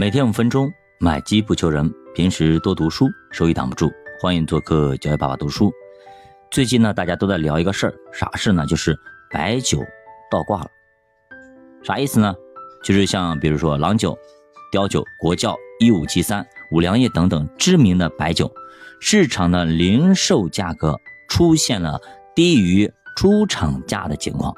[0.00, 1.92] 每天五分钟，买机不求人。
[2.14, 3.90] 平时多读书，收益挡不住。
[4.20, 5.72] 欢迎做客教育爸爸读书。
[6.52, 8.64] 最近呢，大家都在聊一个事儿，啥事呢？
[8.64, 8.96] 就是
[9.28, 9.84] 白酒
[10.30, 10.68] 倒挂了。
[11.82, 12.32] 啥意思呢？
[12.84, 14.16] 就是像比如说郎酒、
[14.70, 18.48] 雕酒、国窖、一五七三、五粮液等等知名的白酒，
[19.00, 20.96] 市场的零售价格
[21.28, 22.00] 出现了
[22.36, 24.54] 低于出厂价的情况。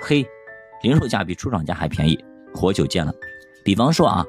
[0.00, 0.26] 嘿，
[0.82, 2.18] 零售价比出厂价还便宜，
[2.54, 3.12] 活久见了。
[3.62, 4.24] 比方说啊。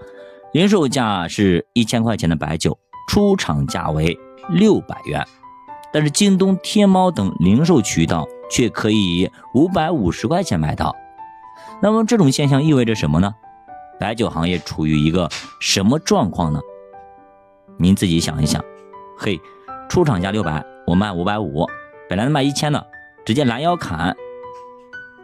[0.56, 5.22] 零售价是一千块钱的白酒，出厂价为六百元，
[5.92, 10.96] 但是京东、天猫等零售渠道却可以五百五十块钱买到。
[11.82, 13.36] 那么这种现象意味着什么呢？
[14.00, 15.30] 白酒行业处于一个
[15.60, 16.62] 什么状况呢？
[17.78, 18.64] 您自己想一想。
[19.18, 19.38] 嘿，
[19.90, 21.68] 出厂价六百，我卖五百五，
[22.10, 22.88] 本来卖一千的，
[23.26, 24.16] 直接拦腰砍，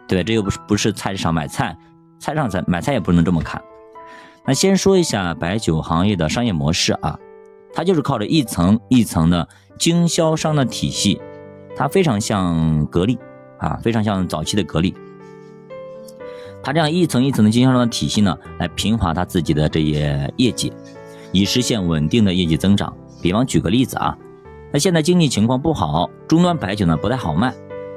[0.06, 1.74] 对这又不是不是菜市场买菜，
[2.20, 3.58] 菜上菜买菜也不能这么砍。
[4.44, 7.18] 那先说一下白酒行业的商业模式啊，
[7.72, 11.20] 它就是靠着一层一层的经销商的体系，
[11.76, 13.18] 它非常像格力
[13.58, 14.94] 啊，非常像早期的格力。
[16.62, 20.72] 它这样一层一层的经销商的体系呢，来平滑它自己的这些业绩，
[21.32, 22.92] 以实现稳定的业绩增长。
[23.20, 24.16] 比方举个例子啊，
[24.72, 27.54] 那现在经济情况不好，终端白酒呢不太好卖，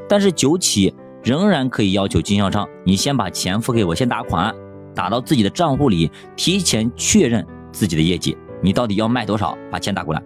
[0.08, 0.94] 但是酒企
[1.24, 4.54] 仍然可以要求经销商，你先把钱付给我，先打款。
[4.96, 9.58] 打到自己的账户里，提前确认自己的业绩，你到底要卖多少？
[9.70, 10.24] 把钱打过来，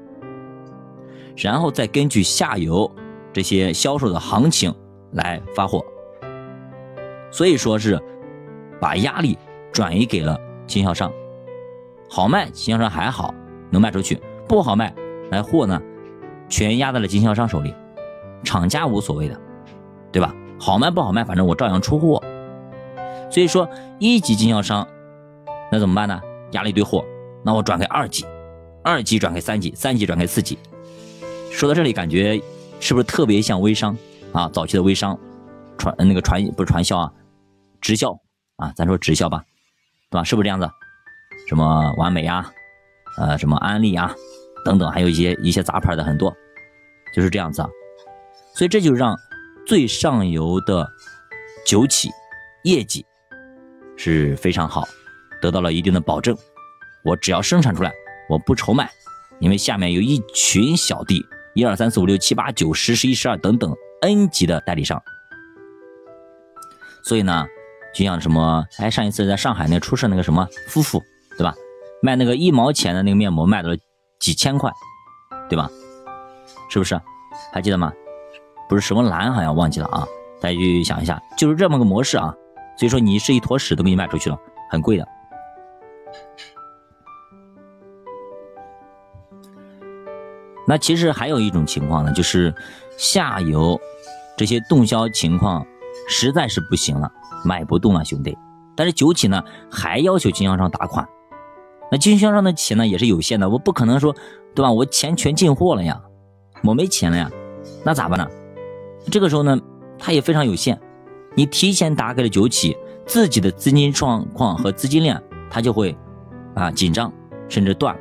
[1.36, 2.90] 然后再根据下游
[3.34, 4.74] 这些销售的行情
[5.14, 5.84] 来发货。
[7.32, 8.02] 所以说是
[8.80, 9.38] 把压力
[9.72, 11.12] 转移给了经销商，
[12.10, 13.34] 好卖经销商还好
[13.72, 14.94] 能卖出去，不好卖
[15.32, 15.82] 来货呢
[16.48, 17.74] 全压在了经销商手里，
[18.44, 19.40] 厂家无所谓的，
[20.12, 20.34] 对吧？
[20.60, 22.22] 好卖不好卖，反正我照样出货。
[23.30, 24.88] 所以说，一级经销商
[25.72, 26.20] 那怎么办呢？
[26.52, 27.06] 压了一堆货，
[27.44, 28.26] 那我转给二级，
[28.84, 30.58] 二级转给三级，三级转给四级。
[31.52, 32.42] 说到这里，感觉
[32.80, 33.96] 是不是特别像微商
[34.34, 34.50] 啊？
[34.52, 35.18] 早期的微商
[35.78, 37.14] 传那个传不是传销啊，
[37.80, 38.20] 直销
[38.56, 39.44] 啊，咱说直销吧，
[40.10, 40.24] 对吧？
[40.24, 40.68] 是不是这样子？
[41.48, 42.52] 什么完美呀，
[43.18, 44.16] 呃，什么安利啊，
[44.66, 46.36] 等等，还有一些一些杂牌的很多，
[47.16, 47.70] 就是这样子啊。
[48.56, 49.16] 所以这就让
[49.68, 50.88] 最上游的
[51.66, 52.10] 酒企
[52.64, 53.06] 业绩。
[54.02, 54.88] 是非常好，
[55.42, 56.34] 得到了一定的保证。
[57.04, 57.92] 我只要生产出来，
[58.30, 58.90] 我不愁卖，
[59.40, 61.22] 因为下面有一群小弟，
[61.54, 65.02] 一二三四五六七八九十十一十二等等 N 级的代理商。
[67.04, 67.46] 所以呢，
[67.94, 71.04] 就像什么，哎，上一次在上海那出事那个什么夫妇，
[71.38, 71.54] 对吧？
[72.02, 73.76] 卖那个一毛钱的那个面膜，卖到了
[74.18, 74.72] 几千块，
[75.50, 75.70] 对吧？
[76.70, 76.98] 是不是？
[77.52, 77.92] 还记得吗？
[78.70, 80.08] 不是什么蓝，好像忘记了啊。
[80.40, 82.34] 大家去想一下，就是这么个模式啊。
[82.80, 84.40] 所以说，你是一坨屎都给你卖出去了，
[84.72, 85.06] 很贵的。
[90.66, 92.56] 那其实还有一种情况呢，就是
[92.96, 93.78] 下游
[94.38, 95.68] 这些动销情况
[96.08, 97.12] 实在是不行了，
[97.44, 98.38] 卖不动了，兄弟。
[98.78, 101.06] 但是酒企呢还要求经销商打款，
[101.92, 104.16] 那经销商的钱呢也是有限的，我不可能说，
[104.56, 104.72] 对吧？
[104.72, 106.02] 我钱全进货了呀，
[106.64, 107.30] 我没钱了呀，
[107.84, 108.26] 那咋办呢？
[109.12, 109.60] 这个时候呢，
[109.98, 110.80] 他也非常有限。
[111.36, 112.76] 你提前打给了酒企，
[113.06, 115.96] 自己的资金状况和资金链，它就会
[116.56, 117.12] 啊紧张，
[117.48, 117.98] 甚至断。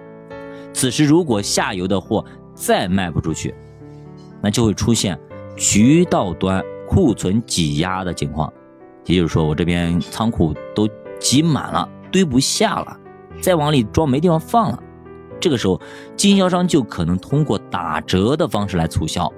[0.73, 2.25] 此时如果下游的货
[2.55, 3.55] 再卖不出去，
[4.41, 5.19] 那就会出现
[5.57, 8.53] 渠道端库存挤压的情况。
[9.05, 12.97] 也就是说，我这边仓库都挤满了，堆不下了，
[13.41, 14.83] 再往里装没地方放了。
[15.41, 15.81] 这个时候，
[16.17, 19.33] 经销商就可能通过打折的方式来促销，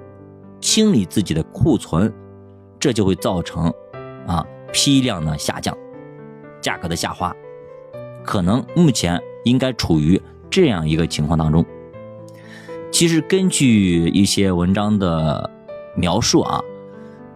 [0.59, 2.11] 清理自己的库存，
[2.79, 3.71] 这就会造成。
[4.27, 5.75] 啊，批量的下降，
[6.61, 7.35] 价格的下滑，
[8.23, 11.65] 可能目前应该处于这样一个情况当中。
[12.91, 15.49] 其实根据一些文章的
[15.95, 16.61] 描述啊，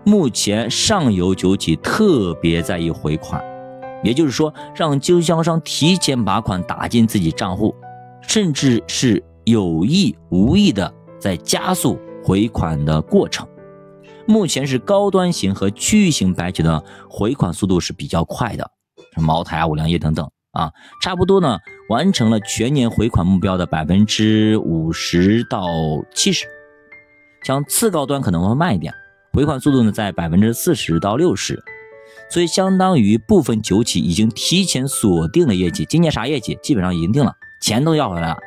[0.04, 3.44] 目前上游酒企特别在意回款，
[4.04, 7.74] 也就是说，让经销商提前把款打进自己账户，
[8.22, 13.48] 甚至是有意无意的在加速回款的过程。
[14.28, 18.72] 目前是高端型和区域型白酒的回款速度是比较快的，
[19.18, 25.68] 茅台啊、五粮液等等啊，差不多呢完成了全年回款目标的百分之五十到
[26.14, 26.48] 七十。
[27.44, 28.92] 像次高端可能会慢一点，
[29.34, 31.64] 回款速度呢在百分之四十到六十，
[32.32, 37.32] 所以相当于部分酒企已经提前锁定了业绩，今年啥业绩基本上已经定了，
[37.62, 38.38] 钱都要回来了，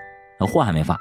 [0.49, 0.99] 货还没发，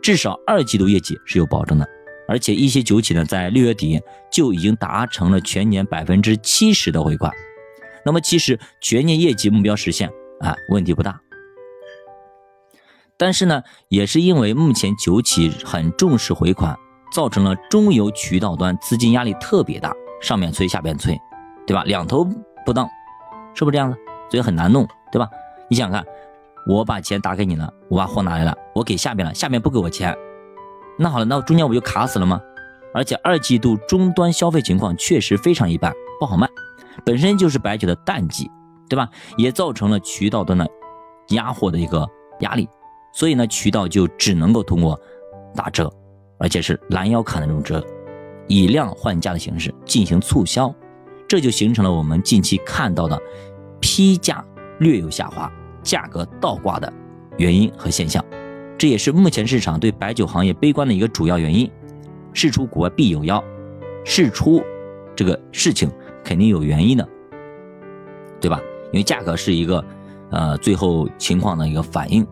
[0.00, 1.88] 至少二季度业绩是有保证的。
[2.30, 4.00] 而且一些酒企呢，在六月底
[4.30, 7.32] 就已经达成了全年百分之七十的回款，
[8.06, 11.20] 那么其实全年业绩目标实现啊问题不大，
[13.16, 16.78] 但是呢，也是因为目前酒企很重视回款，
[17.12, 19.92] 造成了中游渠道端资金压力特别大，
[20.22, 21.18] 上面催下边催，
[21.66, 21.82] 对吧？
[21.82, 22.24] 两头
[22.64, 22.88] 不当，
[23.54, 23.98] 是不是这样子？
[24.30, 25.28] 所以很难弄，对吧？
[25.68, 26.12] 你想想看，
[26.68, 30.16] 我把钱打给你了，我把货拿来了，我给下边了，下边不给我钱，
[31.02, 32.38] 那好了，那中间我不就卡死了吗？
[32.92, 36.46] 而且二季度终端消费情况确实非常一般，不好卖，
[37.06, 38.50] 本身就是白酒的淡季，
[38.86, 39.08] 对吧？
[39.38, 40.68] 也造成了渠道端的
[41.28, 42.06] 压货的一个
[42.40, 42.68] 压力。
[43.14, 45.00] 所以呢，渠道就只能够通过
[45.54, 45.90] 打折，
[46.38, 47.82] 而且是拦腰砍的这种折，
[48.46, 50.70] 以量换价的形式进行促销，
[51.26, 53.18] 这就形成了我们近期看到的
[53.80, 54.44] 批价
[54.80, 55.50] 略有下滑、
[55.82, 56.92] 价格倒挂的
[57.38, 58.22] 原因和现象。
[58.80, 61.70] 这也是目前市场对白酒行业悲观的一个主要原因。
[62.32, 63.44] 事出国必有妖，
[64.06, 64.62] 事出
[65.14, 65.90] 这个事情
[66.24, 67.06] 肯定有原因的，
[68.40, 68.58] 对吧？
[68.90, 69.84] 因为价格是一个
[70.30, 72.26] 呃最后情况的一个反应。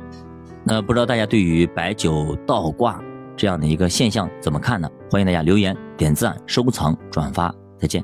[0.65, 2.99] 那不知道大家对于白酒倒挂
[3.37, 4.91] 这样的一个现象怎么看呢？
[5.11, 8.03] 欢迎大家留言、点赞、收藏、转发，再见。